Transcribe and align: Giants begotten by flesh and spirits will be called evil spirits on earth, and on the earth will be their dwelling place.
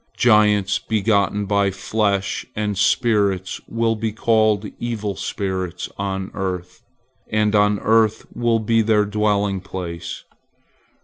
Giants 0.17 0.79
begotten 0.79 1.45
by 1.45 1.69
flesh 1.69 2.43
and 2.55 2.75
spirits 2.75 3.61
will 3.67 3.95
be 3.95 4.11
called 4.11 4.65
evil 4.79 5.15
spirits 5.15 5.89
on 5.95 6.31
earth, 6.33 6.81
and 7.31 7.53
on 7.53 7.75
the 7.75 7.81
earth 7.83 8.25
will 8.35 8.57
be 8.57 8.81
their 8.81 9.05
dwelling 9.05 9.59
place. 9.61 10.23